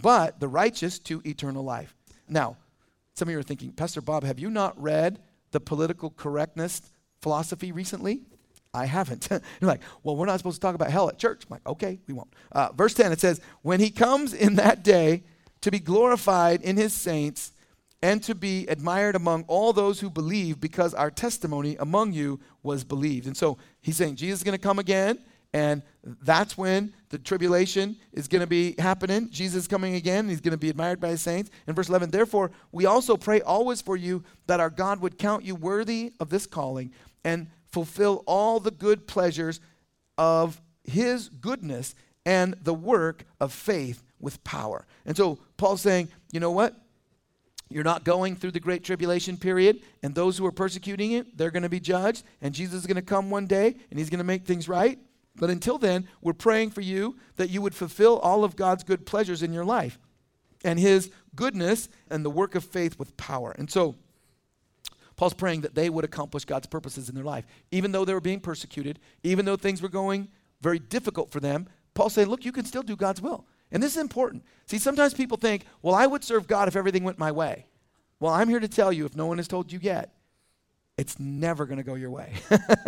but 0.00 0.38
the 0.38 0.48
righteous 0.48 1.00
to 1.00 1.20
eternal 1.24 1.64
life. 1.64 1.96
Now, 2.28 2.58
some 3.16 3.28
of 3.28 3.32
you 3.32 3.38
are 3.38 3.42
thinking, 3.42 3.72
Pastor 3.72 4.02
Bob, 4.02 4.24
have 4.24 4.38
you 4.38 4.50
not 4.50 4.80
read 4.80 5.18
the 5.50 5.60
political 5.60 6.10
correctness 6.10 6.82
philosophy 7.22 7.72
recently? 7.72 8.20
I 8.74 8.84
haven't. 8.84 9.28
You're 9.30 9.40
like, 9.68 9.80
well, 10.02 10.16
we're 10.16 10.26
not 10.26 10.38
supposed 10.38 10.56
to 10.56 10.60
talk 10.60 10.74
about 10.74 10.90
hell 10.90 11.08
at 11.08 11.18
church. 11.18 11.44
I'm 11.44 11.54
like, 11.54 11.66
okay, 11.66 11.98
we 12.06 12.12
won't. 12.12 12.32
Uh, 12.52 12.68
verse 12.72 12.92
10, 12.92 13.12
it 13.12 13.20
says, 13.20 13.40
When 13.62 13.80
he 13.80 13.90
comes 13.90 14.34
in 14.34 14.56
that 14.56 14.84
day 14.84 15.22
to 15.62 15.70
be 15.70 15.78
glorified 15.78 16.60
in 16.62 16.76
his 16.76 16.92
saints 16.92 17.52
and 18.02 18.22
to 18.22 18.34
be 18.34 18.66
admired 18.66 19.16
among 19.16 19.44
all 19.48 19.72
those 19.72 20.00
who 20.00 20.10
believe 20.10 20.60
because 20.60 20.92
our 20.92 21.10
testimony 21.10 21.76
among 21.80 22.12
you 22.12 22.38
was 22.62 22.84
believed. 22.84 23.26
And 23.26 23.36
so 23.36 23.56
he's 23.80 23.96
saying 23.96 24.16
Jesus 24.16 24.40
is 24.40 24.44
going 24.44 24.56
to 24.56 24.62
come 24.62 24.78
again 24.78 25.18
and 25.52 25.82
that's 26.04 26.58
when 26.58 26.92
the 27.08 27.18
tribulation 27.18 27.96
is 28.12 28.28
going 28.28 28.40
to 28.40 28.46
be 28.46 28.74
happening. 28.78 29.30
Jesus 29.30 29.66
coming 29.66 29.94
again. 29.94 30.28
He's 30.28 30.40
going 30.40 30.52
to 30.52 30.58
be 30.58 30.68
admired 30.68 31.00
by 31.00 31.08
his 31.08 31.22
saints. 31.22 31.50
In 31.66 31.74
verse 31.74 31.88
11, 31.88 32.10
therefore, 32.10 32.50
we 32.72 32.84
also 32.86 33.16
pray 33.16 33.40
always 33.40 33.80
for 33.80 33.96
you 33.96 34.22
that 34.46 34.60
our 34.60 34.70
God 34.70 35.00
would 35.00 35.18
count 35.18 35.44
you 35.44 35.54
worthy 35.54 36.12
of 36.20 36.28
this 36.28 36.46
calling 36.46 36.92
and 37.24 37.48
fulfill 37.66 38.22
all 38.26 38.60
the 38.60 38.70
good 38.70 39.06
pleasures 39.06 39.60
of 40.18 40.60
his 40.84 41.28
goodness 41.28 41.94
and 42.24 42.54
the 42.62 42.74
work 42.74 43.24
of 43.40 43.52
faith 43.52 44.02
with 44.20 44.42
power. 44.44 44.86
And 45.04 45.16
so 45.16 45.38
Paul's 45.56 45.80
saying, 45.80 46.08
you 46.32 46.40
know 46.40 46.50
what? 46.50 46.74
You're 47.68 47.84
not 47.84 48.04
going 48.04 48.36
through 48.36 48.52
the 48.52 48.60
great 48.60 48.84
tribulation 48.84 49.36
period, 49.36 49.80
and 50.02 50.14
those 50.14 50.38
who 50.38 50.46
are 50.46 50.52
persecuting 50.52 51.12
it, 51.12 51.36
they're 51.36 51.50
going 51.50 51.64
to 51.64 51.68
be 51.68 51.80
judged, 51.80 52.24
and 52.40 52.54
Jesus 52.54 52.80
is 52.80 52.86
going 52.86 52.96
to 52.96 53.02
come 53.02 53.28
one 53.28 53.46
day, 53.46 53.74
and 53.90 53.98
he's 53.98 54.08
going 54.08 54.18
to 54.18 54.24
make 54.24 54.44
things 54.44 54.68
right. 54.68 54.98
But 55.38 55.50
until 55.50 55.78
then, 55.78 56.08
we're 56.20 56.32
praying 56.32 56.70
for 56.70 56.80
you 56.80 57.16
that 57.36 57.50
you 57.50 57.60
would 57.62 57.74
fulfill 57.74 58.18
all 58.18 58.44
of 58.44 58.56
God's 58.56 58.84
good 58.84 59.06
pleasures 59.06 59.42
in 59.42 59.52
your 59.52 59.64
life 59.64 59.98
and 60.64 60.78
his 60.78 61.10
goodness 61.34 61.88
and 62.10 62.24
the 62.24 62.30
work 62.30 62.54
of 62.54 62.64
faith 62.64 62.98
with 62.98 63.16
power. 63.16 63.54
And 63.58 63.70
so, 63.70 63.94
Paul's 65.16 65.34
praying 65.34 65.62
that 65.62 65.74
they 65.74 65.88
would 65.88 66.04
accomplish 66.04 66.44
God's 66.44 66.66
purposes 66.66 67.08
in 67.08 67.14
their 67.14 67.24
life. 67.24 67.46
Even 67.70 67.92
though 67.92 68.04
they 68.04 68.12
were 68.12 68.20
being 68.20 68.40
persecuted, 68.40 68.98
even 69.22 69.44
though 69.44 69.56
things 69.56 69.80
were 69.80 69.88
going 69.88 70.28
very 70.60 70.78
difficult 70.78 71.30
for 71.30 71.40
them, 71.40 71.68
Paul's 71.94 72.12
saying, 72.12 72.28
look, 72.28 72.44
you 72.44 72.52
can 72.52 72.66
still 72.66 72.82
do 72.82 72.96
God's 72.96 73.22
will. 73.22 73.46
And 73.72 73.82
this 73.82 73.96
is 73.96 74.02
important. 74.02 74.44
See, 74.66 74.78
sometimes 74.78 75.14
people 75.14 75.38
think, 75.38 75.64
well, 75.82 75.94
I 75.94 76.06
would 76.06 76.22
serve 76.22 76.46
God 76.46 76.68
if 76.68 76.76
everything 76.76 77.02
went 77.02 77.18
my 77.18 77.32
way. 77.32 77.66
Well, 78.20 78.32
I'm 78.32 78.48
here 78.48 78.60
to 78.60 78.68
tell 78.68 78.92
you, 78.92 79.06
if 79.06 79.16
no 79.16 79.26
one 79.26 79.38
has 79.38 79.48
told 79.48 79.72
you 79.72 79.78
yet, 79.82 80.12
it's 80.96 81.18
never 81.18 81.66
going 81.66 81.78
to 81.78 81.84
go 81.84 81.94
your 81.94 82.10
way. 82.10 82.32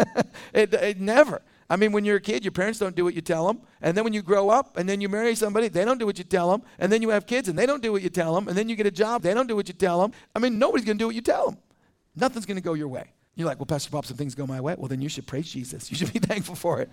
it, 0.53 0.73
it 0.73 1.01
never. 1.01 1.43
I 1.70 1.76
mean, 1.76 1.93
when 1.93 2.05
you're 2.05 2.17
a 2.17 2.20
kid, 2.20 2.44
your 2.44 2.53
parents 2.53 2.79
don't 2.79 2.97
do 2.97 3.05
what 3.05 3.15
you 3.15 3.20
tell 3.20 3.47
them. 3.47 3.61
And 3.82 3.97
then 3.97 4.05
when 4.05 4.15
you 4.15 4.23
grow 4.23 4.49
up 4.49 4.79
and 4.79 4.88
then 4.88 5.00
you 5.00 5.09
marry 5.09 5.35
somebody, 5.35 5.69
they 5.69 5.85
don't 5.85 5.99
do 5.99 6.06
what 6.06 6.17
you 6.17 6.25
tell 6.25 6.50
them. 6.50 6.62
And 6.79 6.91
then 6.91 7.03
you 7.03 7.11
have 7.11 7.26
kids 7.26 7.49
and 7.49 7.59
they 7.59 7.67
don't 7.67 7.82
do 7.82 7.93
what 7.93 8.03
you 8.03 8.09
tell 8.09 8.35
them. 8.35 8.49
And 8.49 8.56
then 8.56 8.69
you 8.69 8.76
get 8.76 8.87
a 8.87 8.91
job, 8.91 9.23
they 9.23 9.35
don't 9.35 9.47
do 9.47 9.55
what 9.55 9.69
you 9.69 9.75
tell 9.75 10.00
them. 10.00 10.12
I 10.35 10.38
mean, 10.38 10.59
nobody's 10.59 10.87
going 10.87 10.97
to 10.97 11.03
do 11.03 11.06
what 11.06 11.15
you 11.15 11.20
tell 11.20 11.50
them. 11.50 11.59
Nothing's 12.17 12.47
going 12.47 12.56
to 12.56 12.62
go 12.62 12.73
your 12.73 12.88
way. 12.88 13.12
You're 13.35 13.47
like, 13.47 13.59
well, 13.59 13.67
Pastor 13.67 13.91
Bob, 13.91 14.06
some 14.06 14.17
things 14.17 14.35
go 14.35 14.47
my 14.47 14.61
way. 14.61 14.75
Well, 14.79 14.88
then 14.88 15.03
you 15.03 15.09
should 15.09 15.26
praise 15.26 15.49
Jesus. 15.50 15.91
You 15.91 15.97
should 15.97 16.12
be 16.12 16.19
thankful 16.20 16.55
for 16.55 16.81
it. 16.81 16.91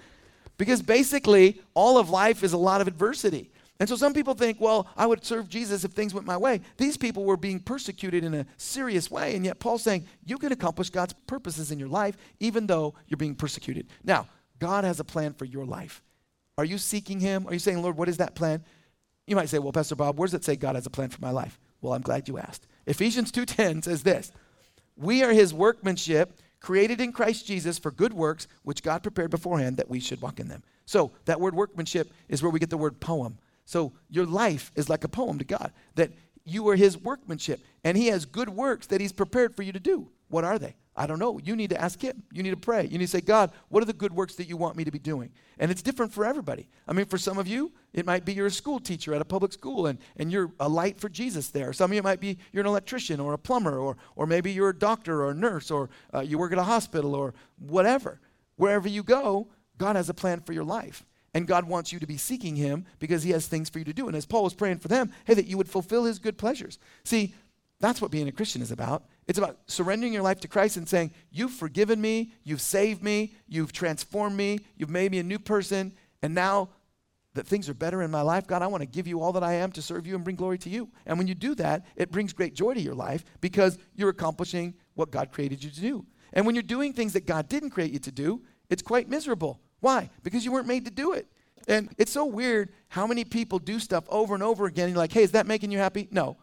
Because 0.57 0.81
basically, 0.81 1.61
all 1.73 1.97
of 1.97 2.09
life 2.09 2.43
is 2.43 2.53
a 2.53 2.57
lot 2.57 2.81
of 2.81 2.87
adversity. 2.87 3.49
And 3.79 3.89
so 3.89 3.95
some 3.95 4.13
people 4.13 4.35
think, 4.35 4.61
well, 4.61 4.87
I 4.95 5.05
would 5.05 5.25
serve 5.25 5.49
Jesus 5.49 5.83
if 5.83 5.91
things 5.91 6.13
went 6.13 6.25
my 6.25 6.37
way. 6.37 6.61
These 6.77 6.95
people 6.95 7.25
were 7.25 7.35
being 7.35 7.59
persecuted 7.59 8.23
in 8.23 8.33
a 8.33 8.45
serious 8.55 9.11
way. 9.11 9.35
And 9.35 9.43
yet 9.43 9.59
Paul's 9.59 9.83
saying, 9.83 10.05
you 10.23 10.37
can 10.37 10.53
accomplish 10.53 10.89
God's 10.89 11.13
purposes 11.27 11.71
in 11.71 11.79
your 11.79 11.89
life 11.89 12.15
even 12.39 12.67
though 12.67 12.93
you're 13.07 13.17
being 13.17 13.35
persecuted. 13.35 13.87
Now, 14.03 14.27
God 14.59 14.83
has 14.83 14.99
a 14.99 15.03
plan 15.03 15.33
for 15.33 15.45
your 15.45 15.65
life. 15.65 16.01
Are 16.57 16.65
you 16.65 16.77
seeking 16.77 17.19
Him? 17.19 17.47
Are 17.47 17.53
you 17.53 17.59
saying, 17.59 17.81
Lord, 17.81 17.97
what 17.97 18.09
is 18.09 18.17
that 18.17 18.35
plan? 18.35 18.63
You 19.27 19.35
might 19.35 19.49
say, 19.49 19.59
well, 19.59 19.73
Pastor 19.73 19.95
Bob, 19.95 20.17
where 20.17 20.27
does 20.27 20.33
it 20.33 20.43
say 20.43 20.55
God 20.55 20.75
has 20.75 20.85
a 20.85 20.91
plan 20.91 21.09
for 21.09 21.21
my 21.21 21.31
life? 21.31 21.59
Well, 21.81 21.93
I'm 21.93 22.01
glad 22.01 22.27
you 22.27 22.37
asked. 22.37 22.67
Ephesians 22.85 23.31
2.10 23.31 23.83
says 23.83 24.03
this, 24.03 24.31
We 24.95 25.23
are 25.23 25.33
His 25.33 25.53
workmanship, 25.53 26.39
created 26.59 27.01
in 27.01 27.11
Christ 27.11 27.45
Jesus 27.45 27.77
for 27.77 27.91
good 27.91 28.13
works, 28.13 28.47
which 28.63 28.83
God 28.83 29.03
prepared 29.03 29.31
beforehand 29.31 29.77
that 29.77 29.89
we 29.89 29.99
should 29.99 30.21
walk 30.21 30.39
in 30.39 30.47
them. 30.47 30.63
So 30.85 31.11
that 31.25 31.41
word 31.41 31.55
workmanship 31.55 32.11
is 32.29 32.41
where 32.41 32.51
we 32.51 32.59
get 32.59 32.69
the 32.69 32.77
word 32.77 32.99
poem. 32.99 33.37
So 33.65 33.93
your 34.09 34.25
life 34.25 34.71
is 34.75 34.89
like 34.89 35.03
a 35.03 35.09
poem 35.09 35.39
to 35.39 35.45
God, 35.45 35.71
that 35.95 36.11
you 36.45 36.67
are 36.69 36.75
His 36.75 36.97
workmanship, 36.97 37.59
and 37.83 37.97
He 37.97 38.07
has 38.07 38.25
good 38.25 38.49
works 38.49 38.87
that 38.87 39.01
He's 39.01 39.11
prepared 39.11 39.55
for 39.55 39.63
you 39.63 39.71
to 39.71 39.79
do. 39.79 40.09
What 40.27 40.43
are 40.43 40.59
they? 40.59 40.75
I 40.97 41.07
don't 41.07 41.19
know. 41.19 41.39
You 41.43 41.57
need 41.57 41.71
to 41.71 41.81
ask 41.81 42.01
Him. 42.01 42.23
You 42.31 42.41
need 42.41 42.51
to 42.51 42.57
pray. 42.57 42.83
You 42.83 42.97
need 42.97 43.05
to 43.05 43.11
say, 43.11 43.19
God, 43.19 43.51
what 43.67 43.83
are 43.83 43.85
the 43.85 43.93
good 43.93 44.13
works 44.13 44.35
that 44.35 44.47
you 44.47 44.55
want 44.55 44.77
me 44.77 44.85
to 44.85 44.91
be 44.91 44.99
doing? 44.99 45.31
And 45.59 45.69
it's 45.69 45.81
different 45.81 46.13
for 46.13 46.25
everybody. 46.25 46.69
I 46.87 46.93
mean, 46.93 47.05
for 47.05 47.17
some 47.17 47.37
of 47.37 47.47
you, 47.47 47.73
it 47.91 48.05
might 48.05 48.23
be 48.23 48.33
you're 48.33 48.45
a 48.45 48.51
school 48.51 48.79
teacher 48.79 49.13
at 49.13 49.21
a 49.21 49.25
public 49.25 49.51
school 49.51 49.87
and, 49.87 49.99
and 50.15 50.31
you're 50.31 50.51
a 50.59 50.69
light 50.69 50.97
for 50.97 51.09
Jesus 51.09 51.49
there. 51.49 51.73
Some 51.73 51.91
of 51.91 51.95
you 51.95 52.01
might 52.01 52.21
be 52.21 52.37
you're 52.53 52.61
an 52.61 52.67
electrician 52.67 53.19
or 53.19 53.33
a 53.33 53.37
plumber 53.37 53.77
or, 53.77 53.97
or 54.15 54.25
maybe 54.25 54.51
you're 54.51 54.69
a 54.69 54.77
doctor 54.77 55.23
or 55.23 55.31
a 55.31 55.35
nurse 55.35 55.69
or 55.69 55.89
uh, 56.13 56.21
you 56.21 56.37
work 56.37 56.53
at 56.53 56.57
a 56.57 56.63
hospital 56.63 57.13
or 57.13 57.33
whatever. 57.59 58.21
Wherever 58.55 58.87
you 58.87 59.03
go, 59.03 59.49
God 59.77 59.97
has 59.97 60.07
a 60.07 60.13
plan 60.13 60.39
for 60.39 60.53
your 60.53 60.63
life. 60.63 61.05
And 61.33 61.45
God 61.45 61.67
wants 61.67 61.91
you 61.91 61.99
to 61.99 62.07
be 62.07 62.15
seeking 62.15 62.55
Him 62.55 62.85
because 62.99 63.23
He 63.23 63.31
has 63.31 63.47
things 63.47 63.69
for 63.69 63.79
you 63.79 63.85
to 63.85 63.93
do. 63.93 64.07
And 64.07 64.15
as 64.15 64.25
Paul 64.25 64.45
was 64.45 64.53
praying 64.53 64.77
for 64.77 64.87
them, 64.87 65.11
hey, 65.25 65.33
that 65.33 65.47
you 65.47 65.57
would 65.57 65.67
fulfill 65.67 66.05
His 66.05 66.19
good 66.19 66.37
pleasures. 66.37 66.79
See, 67.03 67.35
that's 67.81 68.01
what 68.01 68.11
being 68.11 68.29
a 68.29 68.31
Christian 68.31 68.61
is 68.61 68.71
about. 68.71 69.03
It's 69.27 69.39
about 69.39 69.59
surrendering 69.67 70.13
your 70.13 70.21
life 70.21 70.39
to 70.41 70.47
Christ 70.47 70.77
and 70.77 70.87
saying, 70.87 71.11
You've 71.31 71.51
forgiven 71.51 71.99
me, 71.99 72.33
you've 72.43 72.61
saved 72.61 73.03
me, 73.03 73.33
you've 73.47 73.71
transformed 73.71 74.37
me, 74.37 74.59
you've 74.77 74.89
made 74.89 75.11
me 75.11 75.19
a 75.19 75.23
new 75.23 75.39
person, 75.39 75.93
and 76.21 76.35
now 76.35 76.69
that 77.33 77.45
things 77.45 77.67
are 77.67 77.73
better 77.73 78.01
in 78.01 78.09
my 78.09 78.21
life, 78.21 78.47
God, 78.47 78.61
I 78.61 78.67
want 78.67 78.81
to 78.81 78.87
give 78.87 79.07
you 79.07 79.21
all 79.21 79.33
that 79.33 79.43
I 79.43 79.53
am 79.53 79.71
to 79.73 79.81
serve 79.81 80.07
you 80.07 80.15
and 80.15 80.23
bring 80.23 80.37
glory 80.37 80.57
to 80.59 80.69
you. 80.69 80.89
And 81.05 81.17
when 81.17 81.27
you 81.27 81.35
do 81.35 81.53
that, 81.55 81.85
it 81.95 82.11
brings 82.11 82.33
great 82.33 82.55
joy 82.55 82.73
to 82.73 82.79
your 82.79 82.95
life 82.95 83.25
because 83.41 83.77
you're 83.93 84.09
accomplishing 84.09 84.73
what 84.93 85.11
God 85.11 85.31
created 85.31 85.63
you 85.63 85.69
to 85.69 85.81
do. 85.81 86.05
And 86.33 86.45
when 86.45 86.55
you're 86.55 86.63
doing 86.63 86.93
things 86.93 87.13
that 87.13 87.25
God 87.25 87.49
didn't 87.49 87.71
create 87.71 87.91
you 87.91 87.99
to 87.99 88.11
do, 88.11 88.41
it's 88.69 88.81
quite 88.81 89.09
miserable. 89.09 89.59
Why? 89.81 90.09
Because 90.23 90.45
you 90.45 90.51
weren't 90.51 90.67
made 90.67 90.85
to 90.85 90.91
do 90.91 91.13
it. 91.13 91.27
And 91.67 91.89
it's 91.97 92.11
so 92.11 92.25
weird 92.25 92.71
how 92.87 93.05
many 93.05 93.25
people 93.25 93.59
do 93.59 93.79
stuff 93.79 94.05
over 94.09 94.33
and 94.33 94.43
over 94.43 94.65
again. 94.65 94.85
And 94.85 94.93
you're 94.93 95.03
like, 95.03 95.11
hey, 95.11 95.23
is 95.23 95.31
that 95.31 95.45
making 95.45 95.71
you 95.71 95.77
happy? 95.77 96.07
No. 96.11 96.37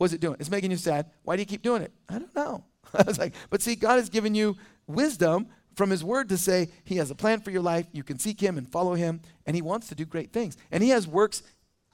What's 0.00 0.14
it 0.14 0.20
doing? 0.22 0.36
It's 0.40 0.50
making 0.50 0.70
you 0.70 0.78
sad. 0.78 1.10
Why 1.24 1.36
do 1.36 1.42
you 1.42 1.46
keep 1.46 1.60
doing 1.60 1.82
it? 1.82 1.92
I 2.08 2.18
don't 2.18 2.34
know. 2.34 2.64
I 2.94 3.02
was 3.02 3.18
like, 3.18 3.34
but 3.50 3.60
see, 3.60 3.76
God 3.76 3.96
has 3.96 4.08
given 4.08 4.34
you 4.34 4.56
wisdom 4.86 5.48
from 5.74 5.90
his 5.90 6.02
word 6.02 6.30
to 6.30 6.38
say 6.38 6.70
he 6.84 6.96
has 6.96 7.10
a 7.10 7.14
plan 7.14 7.42
for 7.42 7.50
your 7.50 7.60
life. 7.60 7.84
You 7.92 8.02
can 8.02 8.18
seek 8.18 8.40
him 8.40 8.56
and 8.56 8.66
follow 8.66 8.94
him, 8.94 9.20
and 9.44 9.54
he 9.54 9.60
wants 9.60 9.88
to 9.88 9.94
do 9.94 10.06
great 10.06 10.32
things. 10.32 10.56
And 10.70 10.82
he 10.82 10.88
has 10.88 11.06
works 11.06 11.42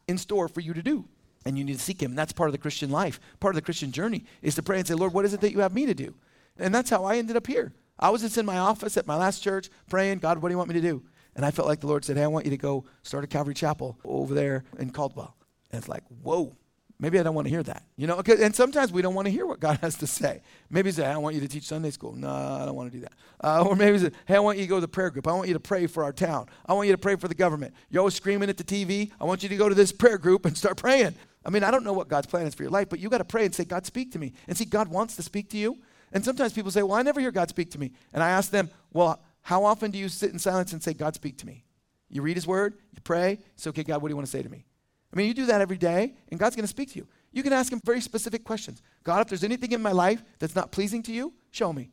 in 0.06 0.18
store 0.18 0.46
for 0.46 0.60
you 0.60 0.72
to 0.72 0.84
do. 0.84 1.08
And 1.44 1.58
you 1.58 1.64
need 1.64 1.78
to 1.78 1.82
seek 1.82 2.00
him. 2.00 2.12
And 2.12 2.18
that's 2.18 2.32
part 2.32 2.48
of 2.48 2.52
the 2.52 2.58
Christian 2.58 2.90
life. 2.90 3.18
Part 3.40 3.56
of 3.56 3.56
the 3.56 3.64
Christian 3.64 3.90
journey 3.90 4.24
is 4.40 4.54
to 4.54 4.62
pray 4.62 4.78
and 4.78 4.86
say, 4.86 4.94
Lord, 4.94 5.12
what 5.12 5.24
is 5.24 5.34
it 5.34 5.40
that 5.40 5.50
you 5.50 5.58
have 5.58 5.74
me 5.74 5.86
to 5.86 5.94
do? 5.94 6.14
And 6.60 6.72
that's 6.72 6.90
how 6.90 7.02
I 7.02 7.16
ended 7.16 7.36
up 7.36 7.48
here. 7.48 7.72
I 7.98 8.10
was 8.10 8.22
just 8.22 8.38
in 8.38 8.46
my 8.46 8.58
office 8.58 8.96
at 8.96 9.08
my 9.08 9.16
last 9.16 9.42
church 9.42 9.68
praying, 9.90 10.18
God, 10.18 10.38
what 10.38 10.48
do 10.48 10.52
you 10.52 10.58
want 10.58 10.68
me 10.68 10.76
to 10.76 10.80
do? 10.80 11.02
And 11.34 11.44
I 11.44 11.50
felt 11.50 11.66
like 11.66 11.80
the 11.80 11.88
Lord 11.88 12.04
said, 12.04 12.16
Hey, 12.16 12.22
I 12.22 12.28
want 12.28 12.44
you 12.44 12.52
to 12.52 12.56
go 12.56 12.84
start 13.02 13.24
a 13.24 13.26
Calvary 13.26 13.54
Chapel 13.54 13.98
over 14.04 14.32
there 14.32 14.62
in 14.78 14.90
Caldwell. 14.90 15.34
And 15.72 15.80
it's 15.80 15.88
like, 15.88 16.04
whoa, 16.22 16.56
maybe 16.98 17.18
I 17.18 17.22
don't 17.22 17.34
want 17.34 17.46
to 17.46 17.50
hear 17.50 17.62
that. 17.62 17.84
You 17.96 18.06
know, 18.06 18.20
and 18.26 18.54
sometimes 18.54 18.92
we 18.92 19.02
don't 19.02 19.14
want 19.14 19.26
to 19.26 19.32
hear 19.32 19.46
what 19.46 19.60
God 19.60 19.78
has 19.82 19.96
to 19.98 20.06
say. 20.06 20.42
Maybe 20.70 20.90
say, 20.90 21.04
hey, 21.04 21.10
I 21.10 21.16
want 21.16 21.34
you 21.34 21.40
to 21.40 21.48
teach 21.48 21.64
Sunday 21.64 21.90
school. 21.90 22.14
No, 22.14 22.28
I 22.28 22.64
don't 22.64 22.74
want 22.74 22.90
to 22.92 22.98
do 22.98 23.02
that. 23.02 23.12
Uh, 23.42 23.64
or 23.64 23.76
maybe 23.76 23.98
say, 23.98 24.10
hey, 24.26 24.36
I 24.36 24.40
want 24.40 24.58
you 24.58 24.64
to 24.64 24.68
go 24.68 24.76
to 24.76 24.80
the 24.80 24.88
prayer 24.88 25.10
group. 25.10 25.26
I 25.26 25.32
want 25.32 25.48
you 25.48 25.54
to 25.54 25.60
pray 25.60 25.86
for 25.86 26.04
our 26.04 26.12
town. 26.12 26.48
I 26.66 26.72
want 26.72 26.86
you 26.86 26.94
to 26.94 26.98
pray 26.98 27.16
for 27.16 27.28
the 27.28 27.34
government. 27.34 27.74
You're 27.90 28.00
always 28.00 28.14
screaming 28.14 28.48
at 28.48 28.56
the 28.56 28.64
TV. 28.64 29.10
I 29.20 29.24
want 29.24 29.42
you 29.42 29.48
to 29.48 29.56
go 29.56 29.68
to 29.68 29.74
this 29.74 29.92
prayer 29.92 30.18
group 30.18 30.46
and 30.46 30.56
start 30.56 30.76
praying. 30.76 31.14
I 31.44 31.50
mean, 31.50 31.62
I 31.62 31.70
don't 31.70 31.84
know 31.84 31.92
what 31.92 32.08
God's 32.08 32.26
plan 32.26 32.46
is 32.46 32.54
for 32.54 32.64
your 32.64 32.72
life, 32.72 32.88
but 32.88 32.98
you 32.98 33.08
got 33.08 33.18
to 33.18 33.24
pray 33.24 33.44
and 33.44 33.54
say, 33.54 33.64
God, 33.64 33.86
speak 33.86 34.12
to 34.12 34.18
me. 34.18 34.32
And 34.48 34.56
see, 34.56 34.64
God 34.64 34.88
wants 34.88 35.16
to 35.16 35.22
speak 35.22 35.50
to 35.50 35.56
you. 35.56 35.78
And 36.12 36.24
sometimes 36.24 36.52
people 36.52 36.70
say, 36.70 36.82
well, 36.82 36.96
I 36.96 37.02
never 37.02 37.20
hear 37.20 37.30
God 37.30 37.48
speak 37.48 37.70
to 37.72 37.78
me. 37.78 37.92
And 38.12 38.22
I 38.22 38.30
ask 38.30 38.50
them, 38.50 38.70
well, 38.92 39.22
how 39.42 39.64
often 39.64 39.90
do 39.90 39.98
you 39.98 40.08
sit 40.08 40.32
in 40.32 40.38
silence 40.38 40.72
and 40.72 40.82
say, 40.82 40.92
God, 40.92 41.14
speak 41.14 41.38
to 41.38 41.46
me? 41.46 41.64
You 42.08 42.22
read 42.22 42.36
his 42.36 42.46
word, 42.46 42.74
you 42.92 43.00
pray, 43.02 43.38
say, 43.56 43.70
okay, 43.70 43.82
God, 43.82 44.00
what 44.02 44.08
do 44.08 44.12
you 44.12 44.16
want 44.16 44.26
to 44.26 44.30
say 44.30 44.42
to 44.42 44.48
me? 44.48 44.64
I 45.12 45.16
mean, 45.16 45.28
you 45.28 45.34
do 45.34 45.46
that 45.46 45.60
every 45.60 45.78
day, 45.78 46.14
and 46.30 46.38
God's 46.38 46.56
going 46.56 46.64
to 46.64 46.68
speak 46.68 46.92
to 46.92 46.98
you. 46.98 47.06
You 47.32 47.42
can 47.42 47.52
ask 47.52 47.72
him 47.72 47.80
very 47.84 48.00
specific 48.00 48.44
questions. 48.44 48.82
God, 49.04 49.20
if 49.20 49.28
there's 49.28 49.44
anything 49.44 49.72
in 49.72 49.82
my 49.82 49.92
life 49.92 50.24
that's 50.38 50.54
not 50.54 50.72
pleasing 50.72 51.02
to 51.04 51.12
you, 51.12 51.32
show 51.50 51.72
me. 51.72 51.90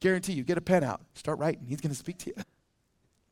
Guarantee 0.00 0.34
you, 0.34 0.44
get 0.44 0.58
a 0.58 0.60
pen 0.60 0.84
out, 0.84 1.00
start 1.14 1.38
writing. 1.38 1.64
He's 1.66 1.80
going 1.80 1.92
to 1.92 1.96
speak 1.98 2.18
to 2.18 2.30
you. 2.36 2.42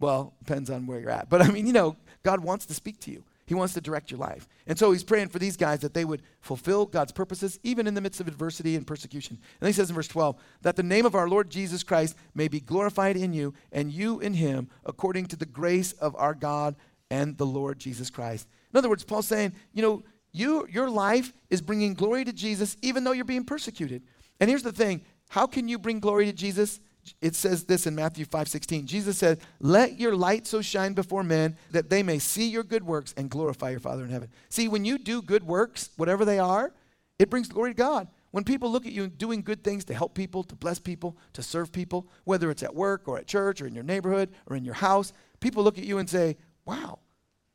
Well, 0.00 0.34
depends 0.40 0.68
on 0.68 0.86
where 0.86 0.98
you're 0.98 1.10
at. 1.10 1.28
But 1.28 1.42
I 1.42 1.48
mean, 1.48 1.66
you 1.66 1.72
know, 1.72 1.96
God 2.24 2.40
wants 2.40 2.66
to 2.66 2.74
speak 2.74 2.98
to 3.00 3.12
you. 3.12 3.22
He 3.46 3.54
wants 3.54 3.74
to 3.74 3.80
direct 3.80 4.10
your 4.10 4.18
life. 4.18 4.48
And 4.66 4.78
so 4.78 4.92
he's 4.92 5.04
praying 5.04 5.28
for 5.28 5.38
these 5.38 5.56
guys 5.56 5.80
that 5.80 5.94
they 5.94 6.04
would 6.04 6.22
fulfill 6.40 6.86
God's 6.86 7.12
purposes 7.12 7.60
even 7.62 7.86
in 7.86 7.94
the 7.94 8.00
midst 8.00 8.20
of 8.20 8.26
adversity 8.26 8.74
and 8.74 8.86
persecution. 8.86 9.36
And 9.36 9.60
then 9.60 9.68
he 9.68 9.74
says 9.74 9.90
in 9.90 9.94
verse 9.94 10.08
12, 10.08 10.36
that 10.62 10.76
the 10.76 10.82
name 10.82 11.06
of 11.06 11.14
our 11.14 11.28
Lord 11.28 11.50
Jesus 11.50 11.82
Christ 11.82 12.16
may 12.34 12.48
be 12.48 12.60
glorified 12.60 13.16
in 13.16 13.32
you 13.32 13.54
and 13.70 13.92
you 13.92 14.20
in 14.20 14.34
him 14.34 14.70
according 14.84 15.26
to 15.26 15.36
the 15.36 15.46
grace 15.46 15.92
of 15.92 16.16
our 16.16 16.34
God 16.34 16.76
and 17.10 17.36
the 17.36 17.46
Lord 17.46 17.78
Jesus 17.78 18.10
Christ. 18.10 18.48
In 18.72 18.78
other 18.78 18.88
words, 18.88 19.04
Paul's 19.04 19.26
saying, 19.26 19.52
you 19.72 19.82
know, 19.82 20.02
you, 20.32 20.66
your 20.70 20.88
life 20.88 21.32
is 21.50 21.60
bringing 21.60 21.94
glory 21.94 22.24
to 22.24 22.32
Jesus 22.32 22.76
even 22.82 23.04
though 23.04 23.12
you're 23.12 23.24
being 23.24 23.44
persecuted. 23.44 24.02
And 24.40 24.48
here's 24.48 24.62
the 24.62 24.72
thing 24.72 25.02
how 25.28 25.46
can 25.46 25.68
you 25.68 25.78
bring 25.78 26.00
glory 26.00 26.26
to 26.26 26.32
Jesus? 26.32 26.80
It 27.20 27.34
says 27.34 27.64
this 27.64 27.86
in 27.86 27.94
Matthew 27.94 28.24
5 28.24 28.48
16. 28.48 28.86
Jesus 28.86 29.18
said, 29.18 29.40
Let 29.60 29.98
your 29.98 30.14
light 30.14 30.46
so 30.46 30.62
shine 30.62 30.92
before 30.92 31.22
men 31.22 31.56
that 31.70 31.90
they 31.90 32.02
may 32.02 32.18
see 32.18 32.48
your 32.48 32.62
good 32.62 32.84
works 32.84 33.12
and 33.16 33.28
glorify 33.28 33.70
your 33.70 33.80
Father 33.80 34.04
in 34.04 34.10
heaven. 34.10 34.28
See, 34.50 34.68
when 34.68 34.84
you 34.84 34.98
do 34.98 35.20
good 35.20 35.42
works, 35.42 35.90
whatever 35.96 36.24
they 36.24 36.38
are, 36.38 36.72
it 37.18 37.28
brings 37.28 37.48
glory 37.48 37.70
to 37.70 37.76
God. 37.76 38.08
When 38.30 38.44
people 38.44 38.70
look 38.70 38.86
at 38.86 38.92
you 38.92 39.08
doing 39.08 39.42
good 39.42 39.62
things 39.62 39.84
to 39.86 39.94
help 39.94 40.14
people, 40.14 40.42
to 40.44 40.54
bless 40.54 40.78
people, 40.78 41.16
to 41.34 41.42
serve 41.42 41.70
people, 41.70 42.08
whether 42.24 42.50
it's 42.50 42.62
at 42.62 42.74
work 42.74 43.06
or 43.06 43.18
at 43.18 43.26
church 43.26 43.60
or 43.60 43.66
in 43.66 43.74
your 43.74 43.84
neighborhood 43.84 44.30
or 44.46 44.56
in 44.56 44.64
your 44.64 44.74
house, 44.74 45.12
people 45.40 45.62
look 45.62 45.78
at 45.78 45.84
you 45.84 45.98
and 45.98 46.08
say, 46.08 46.36
Wow, 46.64 47.00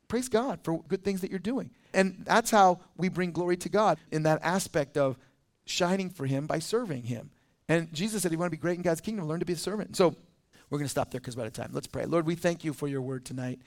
praise 0.08 0.28
God 0.28 0.60
for 0.62 0.82
good 0.88 1.04
things 1.04 1.20
that 1.20 1.30
you're 1.30 1.38
doing. 1.38 1.70
And 1.94 2.24
that's 2.26 2.50
how 2.50 2.80
we 2.96 3.08
bring 3.08 3.32
glory 3.32 3.56
to 3.58 3.68
God 3.68 3.98
in 4.10 4.24
that 4.24 4.40
aspect 4.42 4.96
of 4.96 5.18
shining 5.66 6.10
for 6.10 6.26
Him 6.26 6.46
by 6.46 6.58
serving 6.58 7.04
Him. 7.04 7.30
And 7.68 7.92
Jesus 7.92 8.22
said, 8.22 8.32
You 8.32 8.38
want 8.38 8.50
to 8.50 8.56
be 8.56 8.60
great 8.60 8.76
in 8.76 8.82
God's 8.82 9.00
kingdom, 9.00 9.28
learn 9.28 9.40
to 9.40 9.46
be 9.46 9.52
a 9.52 9.56
servant. 9.56 9.96
So 9.96 10.14
we're 10.70 10.78
going 10.78 10.86
to 10.86 10.90
stop 10.90 11.10
there 11.10 11.20
because 11.20 11.36
we're 11.36 11.42
out 11.42 11.48
of 11.48 11.52
time. 11.52 11.70
Let's 11.72 11.86
pray. 11.86 12.06
Lord, 12.06 12.26
we 12.26 12.34
thank 12.34 12.64
you 12.64 12.72
for 12.72 12.88
your 12.88 13.02
word 13.02 13.24
tonight. 13.24 13.60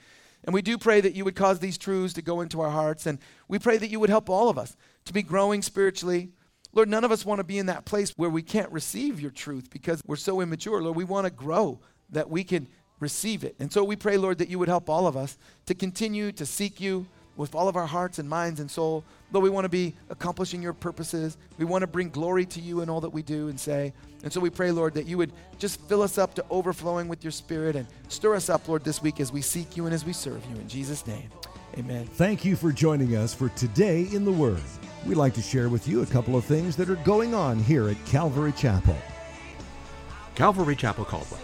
And 0.44 0.52
we 0.52 0.62
do 0.62 0.76
pray 0.76 1.00
that 1.00 1.14
you 1.14 1.24
would 1.24 1.36
cause 1.36 1.60
these 1.60 1.78
truths 1.78 2.14
to 2.14 2.22
go 2.22 2.40
into 2.40 2.60
our 2.60 2.70
hearts. 2.70 3.06
And 3.06 3.18
we 3.48 3.58
pray 3.58 3.78
that 3.78 3.90
you 3.90 4.00
would 4.00 4.10
help 4.10 4.28
all 4.28 4.48
of 4.48 4.58
us 4.58 4.76
to 5.04 5.12
be 5.12 5.22
growing 5.22 5.62
spiritually. 5.62 6.30
Lord, 6.72 6.88
none 6.88 7.04
of 7.04 7.12
us 7.12 7.24
want 7.24 7.38
to 7.38 7.44
be 7.44 7.58
in 7.58 7.66
that 7.66 7.84
place 7.84 8.12
where 8.16 8.30
we 8.30 8.42
can't 8.42 8.72
receive 8.72 9.20
your 9.20 9.30
truth 9.30 9.70
because 9.70 10.02
we're 10.06 10.16
so 10.16 10.40
immature. 10.40 10.82
Lord, 10.82 10.96
we 10.96 11.04
want 11.04 11.26
to 11.26 11.30
grow 11.30 11.80
that 12.10 12.28
we 12.28 12.44
can 12.44 12.66
receive 13.02 13.44
it. 13.44 13.54
And 13.58 13.72
so 13.72 13.84
we 13.84 13.96
pray, 13.96 14.16
Lord, 14.16 14.38
that 14.38 14.48
you 14.48 14.58
would 14.58 14.68
help 14.68 14.88
all 14.88 15.06
of 15.06 15.16
us 15.16 15.36
to 15.66 15.74
continue 15.74 16.32
to 16.32 16.46
seek 16.46 16.80
you 16.80 17.06
with 17.36 17.54
all 17.54 17.68
of 17.68 17.76
our 17.76 17.86
hearts 17.86 18.18
and 18.18 18.28
minds 18.28 18.60
and 18.60 18.70
soul. 18.70 19.04
Lord, 19.32 19.42
we 19.42 19.50
want 19.50 19.64
to 19.64 19.70
be 19.70 19.94
accomplishing 20.10 20.62
your 20.62 20.74
purposes. 20.74 21.36
We 21.58 21.64
want 21.64 21.82
to 21.82 21.86
bring 21.86 22.10
glory 22.10 22.44
to 22.46 22.60
you 22.60 22.82
in 22.82 22.90
all 22.90 23.00
that 23.00 23.10
we 23.10 23.22
do 23.22 23.48
and 23.48 23.58
say. 23.58 23.92
And 24.22 24.32
so 24.32 24.40
we 24.40 24.50
pray, 24.50 24.70
Lord, 24.70 24.94
that 24.94 25.06
you 25.06 25.18
would 25.18 25.32
just 25.58 25.80
fill 25.82 26.02
us 26.02 26.18
up 26.18 26.34
to 26.34 26.44
overflowing 26.50 27.08
with 27.08 27.24
your 27.24 27.30
spirit 27.30 27.74
and 27.74 27.86
stir 28.08 28.34
us 28.34 28.48
up, 28.48 28.68
Lord, 28.68 28.84
this 28.84 29.02
week 29.02 29.18
as 29.20 29.32
we 29.32 29.40
seek 29.40 29.76
you 29.76 29.86
and 29.86 29.94
as 29.94 30.04
we 30.04 30.12
serve 30.12 30.44
you. 30.50 30.56
In 30.56 30.68
Jesus' 30.68 31.06
name, 31.06 31.30
amen. 31.78 32.06
Thank 32.06 32.44
you 32.44 32.54
for 32.54 32.70
joining 32.70 33.16
us 33.16 33.34
for 33.34 33.48
Today 33.50 34.08
in 34.12 34.24
the 34.24 34.32
Word. 34.32 34.60
We'd 35.06 35.16
like 35.16 35.34
to 35.34 35.42
share 35.42 35.68
with 35.68 35.88
you 35.88 36.02
a 36.02 36.06
couple 36.06 36.36
of 36.36 36.44
things 36.44 36.76
that 36.76 36.88
are 36.90 36.96
going 36.96 37.34
on 37.34 37.58
here 37.58 37.88
at 37.88 38.04
Calvary 38.06 38.52
Chapel. 38.52 38.96
Calvary 40.34 40.76
Chapel 40.76 41.04
Caldwell 41.04 41.40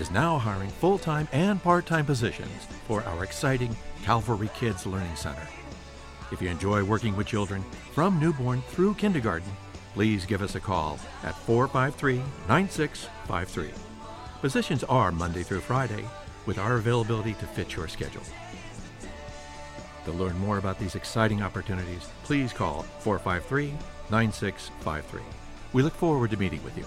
is 0.00 0.10
now 0.10 0.38
hiring 0.38 0.70
full 0.70 0.98
time 0.98 1.28
and 1.30 1.62
part 1.62 1.84
time 1.84 2.06
positions 2.06 2.66
for 2.88 3.04
our 3.04 3.22
exciting 3.22 3.76
Calvary 4.02 4.48
Kids 4.54 4.86
Learning 4.86 5.14
Center. 5.14 5.46
If 6.32 6.40
you 6.40 6.48
enjoy 6.48 6.82
working 6.82 7.14
with 7.14 7.26
children 7.26 7.62
from 7.92 8.18
newborn 8.18 8.62
through 8.62 8.94
kindergarten, 8.94 9.52
please 9.92 10.24
give 10.24 10.40
us 10.40 10.54
a 10.54 10.60
call 10.60 10.98
at 11.22 11.36
453 11.40 12.22
9653. 12.48 13.70
Positions 14.40 14.84
are 14.84 15.12
Monday 15.12 15.42
through 15.42 15.60
Friday 15.60 16.06
with 16.46 16.58
our 16.58 16.76
availability 16.76 17.34
to 17.34 17.46
fit 17.46 17.76
your 17.76 17.86
schedule. 17.86 18.22
To 20.06 20.12
learn 20.12 20.38
more 20.38 20.56
about 20.56 20.78
these 20.78 20.94
exciting 20.94 21.42
opportunities, 21.42 22.08
please 22.24 22.54
call 22.54 22.84
453 23.00 23.74
9653. 24.10 25.20
We 25.74 25.82
look 25.82 25.94
forward 25.94 26.30
to 26.30 26.38
meeting 26.38 26.64
with 26.64 26.78
you. 26.78 26.86